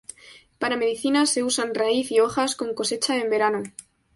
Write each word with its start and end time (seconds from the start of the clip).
Para 0.59 0.77
medicina 0.83 1.27
se 1.27 1.43
usan 1.43 1.75
raíz 1.75 2.09
y 2.09 2.21
hojas, 2.21 2.55
con 2.55 2.73
cosecha 2.73 3.17
en 3.17 3.29
verano. 3.29 3.61